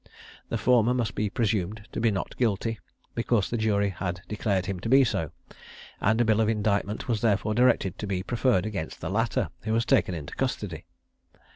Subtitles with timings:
[0.49, 2.79] The former must be presumed to be not guilty,
[3.13, 5.29] because the jury had declared him to be so;
[6.01, 9.73] and a bill of indictment was therefore directed to be preferred against the latter, who
[9.73, 10.85] was taken into custody.